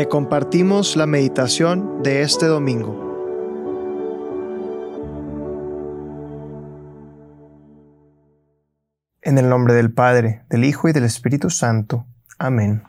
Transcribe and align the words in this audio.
Te 0.00 0.08
compartimos 0.08 0.96
la 0.96 1.04
meditación 1.04 2.02
de 2.02 2.22
este 2.22 2.46
domingo. 2.46 2.96
En 9.20 9.36
el 9.36 9.50
nombre 9.50 9.74
del 9.74 9.92
Padre, 9.92 10.46
del 10.48 10.64
Hijo 10.64 10.88
y 10.88 10.92
del 10.92 11.04
Espíritu 11.04 11.50
Santo. 11.50 12.06
Amén. 12.38 12.82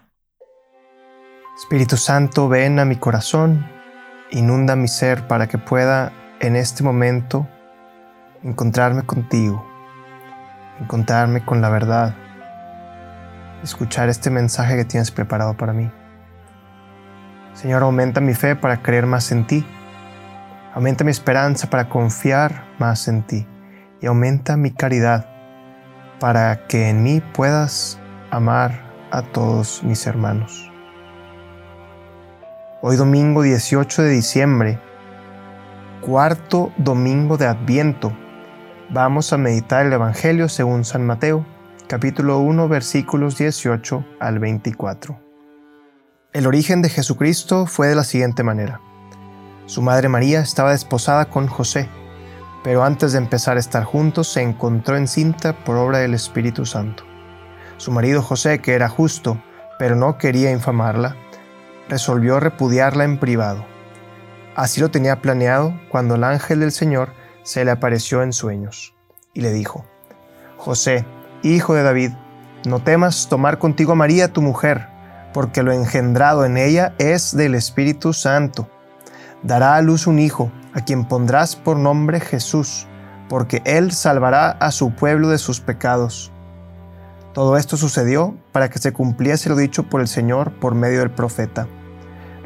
Espíritu 1.58 1.98
Santo, 1.98 2.48
ven 2.48 2.80
a 2.80 2.86
mi 2.86 2.96
corazón, 2.96 3.68
inunda 4.30 4.78
mi 4.78 4.88
ser 4.88 5.28
para 5.28 5.48
que 5.48 5.57
pueda 5.57 6.14
en 6.39 6.55
este 6.55 6.82
momento 6.82 7.46
encontrarme 8.41 9.04
contigo, 9.04 9.68
encontrarme 10.80 11.43
con 11.43 11.59
la 11.59 11.68
verdad, 11.68 12.16
escuchar 13.64 14.08
este 14.08 14.30
mensaje 14.30 14.78
que 14.78 14.86
tienes 14.86 15.12
preparado 15.12 15.58
para 15.58 15.73
mí. 15.73 15.91
Señor, 17.62 17.84
aumenta 17.84 18.22
mi 18.22 18.34
fe 18.34 18.56
para 18.56 18.82
creer 18.82 19.06
más 19.06 19.32
en 19.32 19.46
ti. 19.46 19.64
Aumenta 20.74 21.04
mi 21.04 21.12
esperanza 21.12 21.70
para 21.70 21.90
confiar 21.90 22.66
más 22.80 23.08
en 23.08 23.22
ti. 23.22 23.46
Y 24.02 24.08
aumenta 24.08 24.58
mi 24.58 24.72
caridad 24.72 25.28
para 26.20 26.66
que 26.66 26.90
en 26.90 27.04
mí 27.04 27.22
puedas 27.36 28.00
amar 28.32 28.82
a 29.12 29.22
todos 29.22 29.84
mis 29.84 30.08
hermanos. 30.08 30.72
Hoy 32.82 32.96
domingo 32.96 33.44
18 33.44 34.02
de 34.02 34.09
diciembre, 34.09 34.80
cuarto 36.02 36.73
domingo 36.78 37.38
de 37.38 37.46
Adviento, 37.46 38.12
vamos 38.90 39.34
a 39.34 39.38
meditar 39.38 39.86
el 39.86 39.94
Evangelio 39.94 40.50
según 40.50 40.84
San 40.84 41.06
Mateo, 41.06 41.46
capítulo 41.86 42.40
1, 42.40 42.68
versículos 42.68 43.38
18 43.38 44.04
al 44.20 44.40
24. 44.40 45.31
El 46.34 46.48
origen 46.48 46.82
de 46.82 46.88
Jesucristo 46.88 47.66
fue 47.66 47.90
de 47.90 47.96
la 47.96 48.06
siguiente 48.06 48.42
manera. 48.42 48.80
Su 49.66 49.82
madre 49.82 50.08
María 50.08 50.40
estaba 50.40 50.72
desposada 50.72 51.26
con 51.26 51.48
José, 51.48 51.90
pero 52.64 52.86
antes 52.86 53.12
de 53.12 53.18
empezar 53.18 53.58
a 53.58 53.60
estar 53.60 53.84
juntos 53.84 54.32
se 54.32 54.42
encontró 54.42 54.96
encinta 54.96 55.52
por 55.66 55.76
obra 55.76 55.98
del 55.98 56.14
Espíritu 56.14 56.66
Santo. 56.66 57.04
Su 57.76 57.92
marido 57.92 58.22
José, 58.22 58.59
que 58.59 58.76
era 58.76 58.88
justo, 58.88 59.44
pero 59.78 59.98
no 59.98 60.18
quería 60.18 60.52
infamarla, 60.52 61.18
resolvió 61.90 62.40
repudiarla 62.40 63.04
en 63.04 63.18
privado. 63.18 63.66
Así 64.56 64.80
lo 64.80 64.90
tenía 64.90 65.22
planeado 65.22 65.78
cuando 65.90 66.16
el 66.16 66.24
ángel 66.24 66.62
del 66.62 66.72
Señor 66.72 67.09
se 67.44 67.66
le 67.66 67.72
apareció 67.72 68.24
en 68.24 68.32
sueños 68.32 68.96
y 69.34 69.42
le 69.42 69.52
dijo, 69.52 69.86
José, 70.56 71.06
hijo 71.44 71.74
de 71.74 71.84
David, 71.84 72.12
no 72.66 72.82
temas 72.82 73.28
tomar 73.28 73.59
contigo 73.59 73.92
a 73.92 73.96
María 73.96 74.32
tu 74.32 74.42
mujer, 74.42 74.91
porque 75.34 75.64
lo 75.64 75.72
engendrado 75.72 76.46
en 76.46 76.58
ella 76.58 76.94
es 76.98 77.36
del 77.36 77.56
Espíritu 77.56 78.14
Santo. 78.14 78.70
Dará 79.44 79.76
a 79.76 79.82
luz 79.82 80.08
un 80.08 80.20
hijo, 80.20 80.52
a 80.74 80.82
quien 80.82 81.06
pondrás 81.06 81.56
por 81.56 81.78
nombre 81.78 82.20
Jesús, 82.20 82.88
porque 83.30 83.62
él 83.66 83.92
salvará 83.92 84.52
a 84.52 84.72
su 84.72 84.92
pueblo 84.92 85.30
de 85.30 85.38
sus 85.38 85.59
pecados. 85.59 86.32
Todo 87.34 87.58
esto 87.58 87.78
sucedió 87.78 88.36
para 88.52 88.70
que 88.70 88.80
se 88.80 88.92
cumpliese 88.92 89.50
lo 89.50 89.56
dicho 89.56 89.84
por 89.84 90.02
el 90.02 90.08
Señor 90.08 90.52
por 90.59 90.76
medio 90.76 91.00
del 91.00 91.12
profeta. 91.12 91.68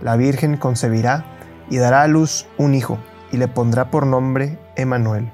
La 0.02 0.16
Virgen 0.16 0.58
concebirá 0.58 1.26
y 1.70 1.78
dará 1.78 2.04
a 2.04 2.08
luz 2.08 2.48
un 2.58 2.76
hijo, 2.76 3.00
y 3.32 3.38
le 3.38 3.48
pondrá 3.48 3.90
por 3.90 4.06
nombre 4.06 4.60
Emanuel, 4.76 5.32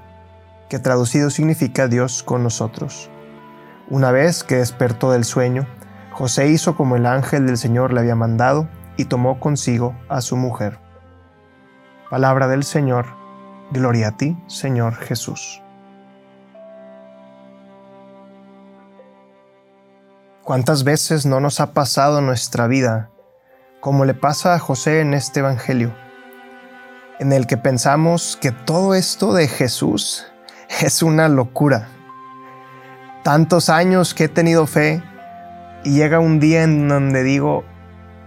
que 0.70 0.80
traducido 0.80 1.30
significa 1.30 1.88
Dios 1.88 2.24
con 2.24 2.44
nosotros. 2.44 3.10
Una 3.90 4.12
vez 4.12 4.46
que 4.46 4.56
despertó 4.56 5.12
del 5.12 5.26
sueño, 5.26 5.68
José 6.22 6.50
hizo 6.50 6.76
como 6.76 6.98
el 6.98 7.08
ángel 7.08 7.48
del 7.48 7.58
Señor 7.58 7.94
le 7.94 8.02
había 8.02 8.14
mandado 8.14 8.70
y 8.96 9.06
tomó 9.06 9.40
consigo 9.40 9.96
a 10.08 10.22
su 10.22 10.38
mujer. 10.38 10.78
Palabra 12.12 12.48
del 12.48 12.64
Señor, 12.64 13.08
gloria 13.72 14.10
a 14.10 14.18
ti, 14.18 14.38
Señor 14.46 14.94
Jesús. 14.98 15.64
¿Cuántas 20.44 20.84
veces 20.84 21.26
no 21.26 21.40
nos 21.40 21.60
ha 21.60 21.74
pasado 21.74 22.22
nuestra 22.22 22.68
vida, 22.68 23.10
como 23.80 24.06
le 24.06 24.14
pasa 24.14 24.54
a 24.54 24.60
José 24.60 25.02
en 25.02 25.16
este 25.16 25.40
Evangelio, 25.40 25.92
en 27.18 27.34
el 27.34 27.48
que 27.48 27.58
pensamos 27.58 28.38
que 28.40 28.52
todo 28.52 28.94
esto 28.94 29.34
de 29.34 29.48
Jesús 29.48 30.28
es 30.82 31.02
una 31.02 31.28
locura? 31.30 31.88
Tantos 33.24 33.70
años 33.70 34.14
que 34.14 34.26
he 34.26 34.30
tenido 34.30 34.68
fe, 34.68 35.02
y 35.84 35.92
llega 35.92 36.20
un 36.20 36.40
día 36.40 36.64
en 36.64 36.88
donde 36.88 37.24
digo, 37.24 37.64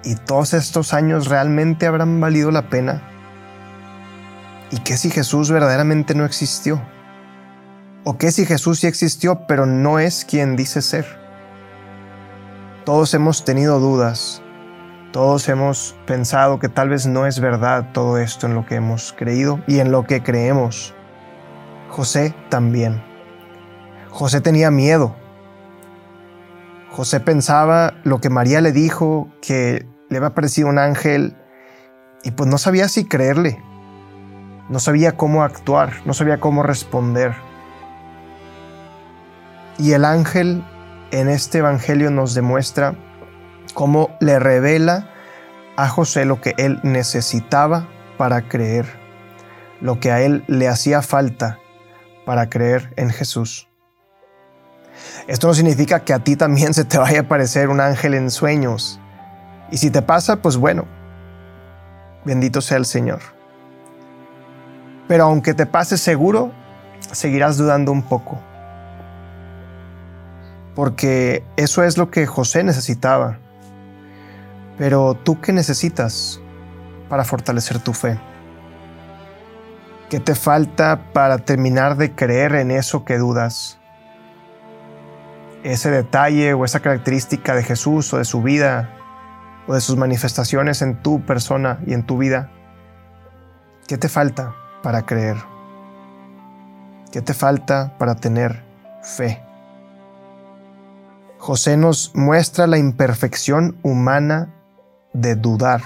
¿y 0.03 0.17
todos 0.17 0.55
estos 0.55 0.93
años 0.93 1.29
realmente 1.29 1.87
habrán 1.87 2.21
valido 2.21 2.51
la 2.51 2.69
pena? 2.69 3.03
¿Y 4.71 4.79
qué 4.79 4.97
si 4.97 5.11
Jesús 5.11 5.51
verdaderamente 5.51 6.15
no 6.15 6.25
existió? 6.25 6.83
¿O 8.03 8.19
qué 8.19 8.33
si 8.33 8.45
Jesús 8.45 8.81
sí 8.81 8.87
existió 8.87 9.47
pero 9.47 9.67
no 9.67 9.99
es 9.99 10.25
quien 10.25 10.57
dice 10.57 10.83
ser? 10.83 11.07
Todos 12.85 13.15
hemos 13.15 13.45
tenido 13.45 13.81
dudas, 13.81 14.43
todos 15.13 15.49
hemos 15.49 15.97
pensado 16.07 16.59
que 16.59 16.69
tal 16.69 16.89
vez 16.89 17.07
no 17.07 17.27
es 17.27 17.41
verdad 17.41 17.93
todo 17.93 18.19
esto 18.19 18.47
en 18.47 18.55
lo 18.55 18.67
que 18.67 18.75
hemos 18.75 19.15
creído 19.17 19.61
y 19.67 19.79
en 19.79 19.93
lo 19.93 20.07
que 20.07 20.23
creemos. 20.23 20.93
José 21.89 22.35
también. 22.49 23.01
José 24.11 24.41
tenía 24.41 24.71
miedo, 24.71 25.15
José 26.95 27.19
pensaba 27.19 27.95
lo 28.05 28.21
que 28.21 28.31
María 28.31 28.61
le 28.61 28.71
dijo, 28.71 29.29
que 29.43 29.85
le 30.11 30.19
había 30.19 30.33
parecido 30.33 30.69
un 30.69 30.79
ángel, 30.79 31.37
y 32.23 32.31
pues 32.31 32.49
no 32.49 32.57
sabía 32.57 32.87
si 32.87 33.05
creerle. 33.05 33.61
No 34.69 34.79
sabía 34.79 35.17
cómo 35.17 35.43
actuar, 35.43 35.95
no 36.05 36.15
sabía 36.15 36.39
cómo 36.39 36.63
responder. 36.63 37.35
Y 39.77 39.91
el 39.91 40.05
ángel 40.05 40.65
en 41.11 41.29
este 41.29 41.59
Evangelio 41.59 42.13
nos 42.13 42.33
demuestra 42.33 42.95
cómo 43.75 44.17
le 44.21 44.39
revela 44.39 45.11
a 45.77 45.89
José 45.89 46.25
lo 46.25 46.41
que 46.41 46.55
él 46.59 46.79
necesitaba 46.85 47.89
para 48.19 48.49
creer, 48.49 48.87
lo 49.81 49.99
que 49.99 50.13
a 50.13 50.21
él 50.21 50.45
le 50.47 50.69
hacía 50.69 51.03
falta 51.03 51.59
para 52.25 52.49
creer 52.49 52.95
en 52.95 53.11
Jesús. 53.11 53.67
Esto 55.27 55.49
no 55.49 55.55
significa 55.55 56.01
que 56.05 56.13
a 56.13 56.19
ti 56.19 56.37
también 56.37 56.75
se 56.75 56.85
te 56.85 56.99
vaya 56.99 57.21
a 57.21 57.23
aparecer 57.23 57.69
un 57.69 57.81
ángel 57.81 58.15
en 58.15 58.31
sueños. 58.31 59.01
Y 59.71 59.79
si 59.79 59.91
te 59.91 60.03
pasa, 60.03 60.37
pues 60.37 60.57
bueno, 60.57 60.87
bendito 62.25 62.61
sea 62.61 62.79
el 62.79 62.87
Señor. 62.87 63.21
Pero 65.09 65.25
aunque 65.25 65.55
te 65.55 65.67
pase 65.67 65.99
seguro, 65.99 66.53
seguirás 67.13 67.57
dudando 67.57 67.93
un 67.93 68.03
poco. 68.03 68.41
Porque 70.75 71.45
eso 71.57 71.83
es 71.83 71.99
lo 71.99 72.11
que 72.11 72.27
José 72.27 72.65
necesitaba. 72.65 73.39
Pero 74.77 75.15
tú 75.15 75.41
qué 75.41 75.53
necesitas 75.53 76.41
para 77.09 77.25
fortalecer 77.25 77.79
tu 77.79 77.93
fe? 77.93 78.19
¿Qué 80.11 80.21
te 80.21 80.35
falta 80.35 81.13
para 81.13 81.39
terminar 81.39 81.97
de 81.97 82.15
creer 82.15 82.55
en 82.57 82.71
eso 82.71 83.05
que 83.05 83.19
dudas? 83.19 83.79
Ese 85.65 85.91
detalle 85.91 86.53
o 86.53 86.65
esa 86.65 86.81
característica 86.81 87.55
de 87.55 87.63
Jesús 87.65 88.13
o 88.13 88.19
de 88.19 88.25
su 88.25 88.43
vida 88.43 88.91
o 89.67 89.75
de 89.75 89.81
sus 89.81 89.97
manifestaciones 89.97 90.83
en 90.83 91.03
tu 91.03 91.25
persona 91.25 91.81
y 91.87 91.95
en 91.95 92.05
tu 92.05 92.19
vida, 92.19 92.51
¿qué 93.89 93.97
te 93.97 94.11
falta 94.11 94.55
para 94.83 95.07
creer? 95.07 95.37
¿Qué 97.11 97.23
te 97.23 97.33
falta 97.33 97.97
para 97.99 98.15
tener 98.15 98.63
fe? 99.03 99.43
José 101.39 101.79
nos 101.79 102.15
muestra 102.15 102.67
la 102.67 102.77
imperfección 102.77 103.79
humana 103.83 104.55
de 105.15 105.35
dudar. 105.35 105.81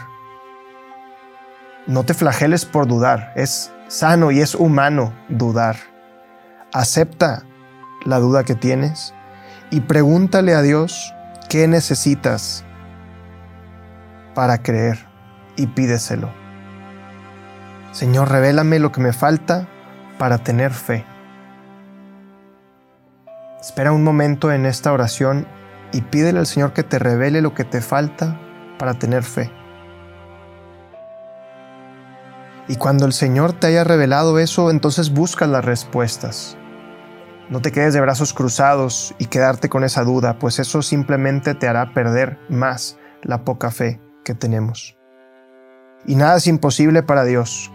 No 1.87 2.05
te 2.05 2.15
flageles 2.15 2.65
por 2.65 2.89
dudar, 2.89 3.33
es 3.37 3.73
sano 3.87 4.33
y 4.33 4.41
es 4.41 4.57
humano 4.57 5.13
dudar. 5.29 5.77
Acepta 6.73 7.45
la 8.05 8.19
duda 8.19 8.45
que 8.45 8.55
tienes 8.55 9.15
y 9.71 9.81
pregúntale 9.81 10.55
a 10.55 10.63
Dios 10.63 11.15
qué 11.49 11.69
necesitas 11.69 12.65
para 14.35 14.63
creer 14.63 14.99
y 15.57 15.67
pídeselo. 15.67 16.31
Señor, 17.93 18.31
revélame 18.31 18.79
lo 18.79 18.93
que 18.93 19.01
me 19.01 19.13
falta 19.13 19.67
para 20.19 20.39
tener 20.39 20.73
fe. 20.73 21.05
Espera 23.61 23.93
un 23.93 24.05
momento 24.05 24.53
en 24.53 24.67
esta 24.67 24.93
oración 24.93 25.47
y 25.93 26.03
pídele 26.03 26.39
al 26.39 26.47
Señor 26.47 26.73
que 26.73 26.85
te 26.85 26.99
revele 26.99 27.43
lo 27.43 27.55
que 27.55 27.65
te 27.65 27.81
falta 27.81 28.39
para 28.79 28.95
tener 28.95 29.25
fe. 29.25 29.51
Y 32.69 32.77
cuando 32.77 33.07
el 33.07 33.13
Señor 33.13 33.55
te 33.55 33.67
haya 33.69 33.83
revelado 33.83 34.39
eso, 34.39 34.71
entonces 34.71 35.11
busca 35.11 35.47
las 35.47 35.65
respuestas. 35.65 36.57
No 37.51 37.63
te 37.63 37.73
quedes 37.73 37.95
de 37.95 38.01
brazos 38.01 38.35
cruzados 38.35 39.15
y 39.19 39.27
quedarte 39.27 39.69
con 39.69 39.83
esa 39.83 40.05
duda, 40.05 40.39
pues 40.39 40.59
eso 40.59 40.83
simplemente 40.83 41.55
te 41.55 41.67
hará 41.67 41.95
perder 41.95 42.39
más 42.51 42.99
la 43.23 43.45
poca 43.45 43.71
fe 43.71 44.01
que 44.25 44.35
tenemos. 44.35 44.99
Y 46.05 46.15
nada 46.15 46.37
es 46.37 46.47
imposible 46.47 47.03
para 47.03 47.25
Dios. 47.25 47.73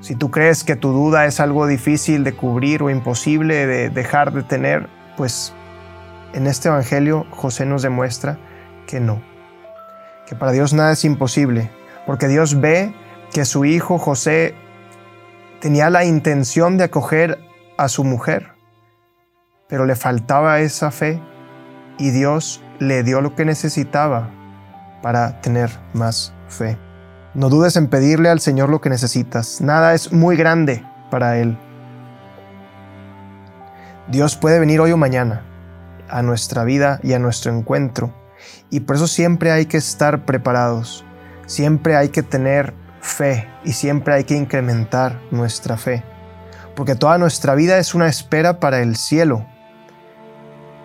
Si 0.00 0.14
tú 0.14 0.30
crees 0.30 0.64
que 0.64 0.76
tu 0.76 0.92
duda 0.92 1.26
es 1.26 1.40
algo 1.40 1.66
difícil 1.66 2.24
de 2.24 2.34
cubrir 2.34 2.82
o 2.82 2.90
imposible 2.90 3.66
de 3.66 3.90
dejar 3.90 4.32
de 4.32 4.42
tener, 4.42 4.88
pues 5.16 5.52
en 6.32 6.46
este 6.46 6.68
Evangelio 6.68 7.26
José 7.30 7.66
nos 7.66 7.82
demuestra 7.82 8.38
que 8.86 9.00
no, 9.00 9.22
que 10.26 10.34
para 10.34 10.52
Dios 10.52 10.72
nada 10.72 10.92
es 10.92 11.04
imposible, 11.04 11.70
porque 12.06 12.28
Dios 12.28 12.60
ve 12.60 12.94
que 13.32 13.44
su 13.44 13.64
hijo 13.64 13.98
José 13.98 14.54
tenía 15.60 15.90
la 15.90 16.04
intención 16.04 16.78
de 16.78 16.84
acoger 16.84 17.38
a 17.76 17.88
su 17.88 18.04
mujer, 18.04 18.51
pero 19.72 19.86
le 19.86 19.96
faltaba 19.96 20.60
esa 20.60 20.90
fe 20.90 21.18
y 21.96 22.10
Dios 22.10 22.62
le 22.78 23.02
dio 23.04 23.22
lo 23.22 23.34
que 23.34 23.46
necesitaba 23.46 24.28
para 25.00 25.40
tener 25.40 25.70
más 25.94 26.34
fe. 26.46 26.76
No 27.32 27.48
dudes 27.48 27.76
en 27.76 27.88
pedirle 27.88 28.28
al 28.28 28.40
Señor 28.40 28.68
lo 28.68 28.82
que 28.82 28.90
necesitas. 28.90 29.62
Nada 29.62 29.94
es 29.94 30.12
muy 30.12 30.36
grande 30.36 30.84
para 31.10 31.38
Él. 31.38 31.56
Dios 34.08 34.36
puede 34.36 34.60
venir 34.60 34.78
hoy 34.78 34.92
o 34.92 34.98
mañana 34.98 35.42
a 36.10 36.20
nuestra 36.20 36.64
vida 36.64 37.00
y 37.02 37.14
a 37.14 37.18
nuestro 37.18 37.50
encuentro. 37.50 38.12
Y 38.68 38.80
por 38.80 38.96
eso 38.96 39.06
siempre 39.06 39.52
hay 39.52 39.64
que 39.64 39.78
estar 39.78 40.26
preparados. 40.26 41.02
Siempre 41.46 41.96
hay 41.96 42.10
que 42.10 42.22
tener 42.22 42.74
fe 43.00 43.48
y 43.64 43.72
siempre 43.72 44.12
hay 44.12 44.24
que 44.24 44.36
incrementar 44.36 45.18
nuestra 45.30 45.78
fe. 45.78 46.04
Porque 46.76 46.94
toda 46.94 47.16
nuestra 47.16 47.54
vida 47.54 47.78
es 47.78 47.94
una 47.94 48.08
espera 48.08 48.60
para 48.60 48.80
el 48.80 48.96
cielo. 48.96 49.46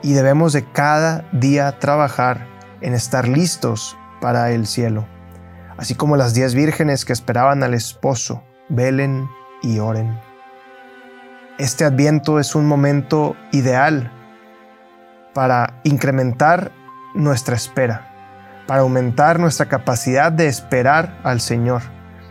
Y 0.03 0.13
debemos 0.13 0.53
de 0.53 0.63
cada 0.63 1.25
día 1.31 1.79
trabajar 1.79 2.47
en 2.81 2.93
estar 2.93 3.27
listos 3.27 3.97
para 4.21 4.51
el 4.51 4.67
cielo 4.67 5.07
así 5.77 5.95
como 5.95 6.17
las 6.17 6.33
diez 6.33 6.53
vírgenes 6.53 7.05
que 7.05 7.13
esperaban 7.13 7.63
al 7.63 7.73
esposo, 7.73 8.43
velen 8.67 9.29
y 9.61 9.79
oren. 9.79 10.19
Este 11.59 11.85
adviento 11.85 12.39
es 12.39 12.55
un 12.55 12.65
momento 12.65 13.35
ideal 13.51 14.11
para 15.33 15.79
incrementar 15.83 16.71
nuestra 17.13 17.55
espera, 17.55 18.63
para 18.67 18.81
aumentar 18.81 19.39
nuestra 19.39 19.67
capacidad 19.67 20.31
de 20.31 20.47
esperar 20.47 21.19
al 21.23 21.41
Señor, 21.41 21.83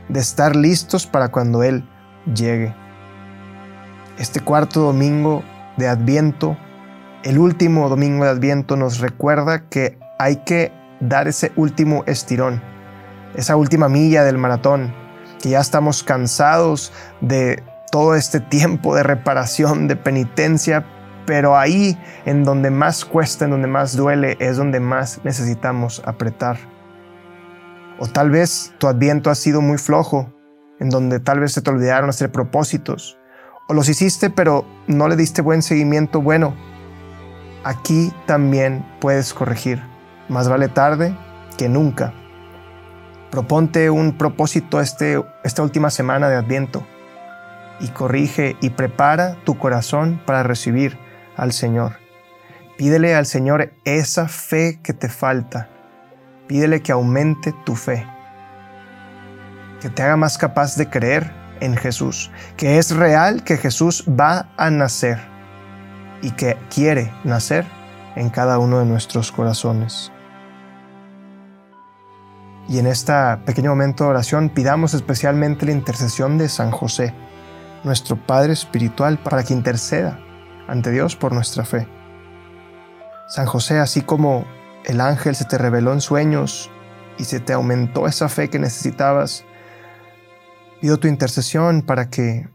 de 0.09 0.21
estar 0.21 0.55
listos 0.55 1.07
para 1.07 1.29
cuando 1.29 1.63
Él 1.63 1.89
llegue. 2.33 2.75
Este 4.19 4.41
cuarto 4.41 4.81
domingo 4.81 5.43
de 5.77 5.89
Adviento, 5.89 6.57
el 7.27 7.39
último 7.39 7.89
domingo 7.89 8.25
de 8.25 8.31
Adviento, 8.31 8.77
nos 8.77 9.01
recuerda 9.01 9.69
que 9.69 9.99
hay 10.19 10.37
que 10.37 10.73
dar 11.01 11.29
ese 11.29 11.53
último 11.57 12.05
estirón 12.07 12.63
esa 13.37 13.57
última 13.57 13.89
milla 13.89 14.25
del 14.25 14.39
maratón, 14.39 14.93
que 15.41 15.51
ya 15.51 15.61
estamos 15.61 16.03
cansados 16.03 16.93
de 17.21 17.63
todo 17.93 18.15
este 18.15 18.41
tiempo 18.41 18.95
de 18.95 19.03
reparación, 19.03 19.89
de 19.89 19.97
penitencia, 19.97 20.87
pero 21.27 21.57
ahí 21.57 21.99
en 22.25 22.45
donde 22.45 22.71
más 22.71 23.05
cuesta, 23.05 23.45
en 23.45 23.51
donde 23.51 23.69
más 23.69 23.97
duele, 23.97 24.37
es 24.41 24.57
donde 24.57 24.81
más 24.81 25.21
necesitamos 25.25 26.03
apretar. 26.07 26.57
O 27.99 28.07
tal 28.07 28.31
vez 28.31 28.73
tu 28.79 28.87
adviento 28.87 29.31
ha 29.31 29.35
sido 29.35 29.61
muy 29.61 29.79
flojo, 29.79 30.33
en 30.81 30.89
donde 30.89 31.21
tal 31.21 31.41
vez 31.41 31.53
se 31.53 31.63
te 31.63 31.71
olvidaron 31.71 32.09
hacer 32.09 32.33
propósitos, 32.33 33.19
o 33.69 33.75
los 33.75 33.89
hiciste 33.89 34.31
pero 34.31 34.65
no 34.87 35.09
le 35.09 35.17
diste 35.17 35.43
buen 35.43 35.63
seguimiento. 35.63 36.23
Bueno, 36.23 36.55
aquí 37.67 38.13
también 38.27 38.87
puedes 39.01 39.35
corregir. 39.35 39.83
Más 40.29 40.49
vale 40.49 40.69
tarde 40.69 41.17
que 41.59 41.69
nunca. 41.69 42.15
Proponte 43.31 43.91
un 43.91 44.17
propósito 44.17 44.81
este, 44.81 45.23
esta 45.43 45.63
última 45.63 45.91
semana 45.91 46.29
de 46.29 46.37
Adviento 46.37 46.87
y 47.81 47.89
corrige 47.89 48.57
y 48.61 48.71
prepara 48.71 49.37
tu 49.45 49.59
corazón 49.59 50.23
para 50.25 50.45
recibir 50.45 50.97
al 51.37 51.53
Señor. 51.53 51.97
Pídele 52.79 53.17
al 53.17 53.27
Señor 53.27 53.73
esa 53.85 54.29
fe 54.29 54.79
que 54.83 54.93
te 54.93 55.09
falta. 55.09 55.69
Pídele 56.47 56.83
que 56.83 56.93
aumente 56.93 57.53
tu 57.65 57.75
fe, 57.75 58.07
que 59.81 59.91
te 59.91 60.03
haga 60.05 60.17
más 60.17 60.39
capaz 60.39 60.77
de 60.77 60.89
creer 60.89 61.33
en 61.59 61.77
Jesús, 61.77 62.31
que 62.57 62.79
es 62.79 62.95
real 62.95 63.43
que 63.43 63.57
Jesús 63.57 64.05
va 64.09 64.51
a 64.57 64.71
nacer 64.71 65.36
y 66.23 66.31
que 66.33 66.57
quiere 66.75 67.13
nacer 67.25 67.67
en 68.17 68.31
cada 68.31 68.59
uno 68.59 68.81
de 68.81 68.87
nuestros 68.87 69.31
corazones. 69.31 70.11
Y 72.69 72.79
en 72.79 72.87
este 72.87 73.13
pequeño 73.45 73.71
momento 73.71 74.05
de 74.05 74.11
oración 74.11 74.49
pidamos 74.49 74.95
especialmente 74.95 75.67
la 75.67 75.73
intercesión 75.73 76.37
de 76.37 76.49
San 76.49 76.73
José, 76.73 77.15
nuestro 77.85 78.17
Padre 78.17 78.55
Espiritual, 78.55 79.19
para 79.19 79.45
que 79.45 79.53
interceda 79.53 80.19
ante 80.67 80.91
Dios 80.91 81.15
por 81.15 81.33
nuestra 81.33 81.65
fe. 81.65 81.87
San 83.29 83.47
José, 83.47 83.79
así 83.79 84.01
como 84.01 84.45
el 84.85 85.01
ángel 85.01 85.37
se 85.37 85.45
te 85.45 85.59
reveló 85.59 85.93
en 85.93 86.01
sueños 86.01 86.71
y 87.19 87.25
se 87.25 87.39
te 87.39 87.53
aumentó 87.53 88.09
esa 88.09 88.29
fe 88.29 88.49
que 88.49 88.59
necesitabas, 88.59 89.45
pido 90.81 90.99
tu 90.99 91.07
intercesión 91.07 91.83
para 91.83 92.11
que 92.11 92.49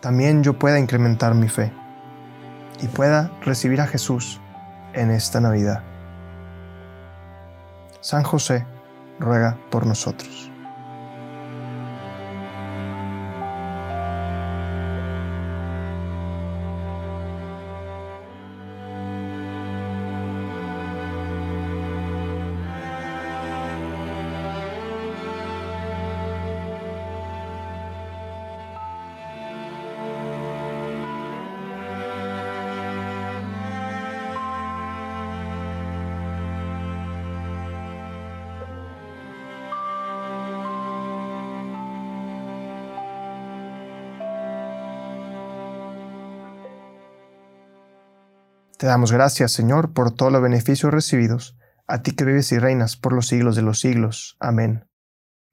también 0.00 0.42
yo 0.44 0.58
pueda 0.58 0.78
incrementar 0.78 1.34
mi 1.34 1.48
fe 1.48 1.72
y 2.82 2.88
pueda 2.88 3.30
recibir 3.42 3.80
a 3.80 3.86
Jesús 3.86 4.40
en 4.92 5.10
esta 5.10 5.40
Navidad. 5.40 5.82
San 8.00 8.22
José, 8.22 8.64
ruega 9.18 9.58
por 9.70 9.86
nosotros. 9.86 10.49
Te 48.80 48.86
damos 48.86 49.12
gracias, 49.12 49.52
Señor, 49.52 49.92
por 49.92 50.10
todos 50.10 50.32
los 50.32 50.40
beneficios 50.40 50.90
recibidos, 50.90 51.54
a 51.86 52.00
ti 52.00 52.12
que 52.12 52.24
vives 52.24 52.50
y 52.50 52.58
reinas 52.58 52.96
por 52.96 53.12
los 53.12 53.28
siglos 53.28 53.54
de 53.54 53.60
los 53.60 53.78
siglos. 53.78 54.38
Amén. 54.40 54.86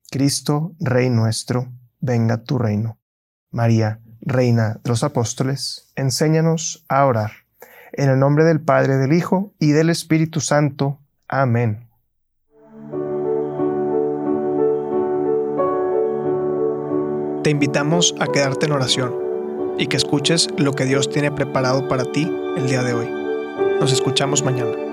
Cristo, 0.10 0.72
Rey 0.80 1.10
nuestro, 1.10 1.68
venga 2.00 2.46
tu 2.46 2.58
reino. 2.58 3.02
María, 3.52 4.00
Reina 4.22 4.80
de 4.82 4.90
los 4.90 5.04
Apóstoles, 5.04 5.92
enséñanos 5.98 6.86
a 6.88 7.06
orar. 7.06 7.32
En 7.92 8.10
el 8.10 8.18
nombre 8.18 8.46
del 8.46 8.62
Padre, 8.62 8.96
del 8.96 9.12
Hijo 9.12 9.54
y 9.60 9.72
del 9.72 9.90
Espíritu 9.90 10.40
Santo. 10.40 11.02
Amén. 11.28 11.90
Te 17.44 17.50
invitamos 17.50 18.16
a 18.22 18.28
quedarte 18.28 18.68
en 18.68 18.72
oración 18.72 19.27
y 19.78 19.88
que 19.88 19.98
escuches 19.98 20.50
lo 20.58 20.74
que 20.74 20.86
Dios 20.86 21.10
tiene 21.10 21.32
preparado 21.32 21.88
para 21.88 22.06
ti 22.06 22.30
el 22.58 22.68
día 22.68 22.84
de 22.84 22.94
hoy. 22.94 23.10
Nos 23.80 23.92
escuchamos 23.92 24.44
mañana. 24.44 24.87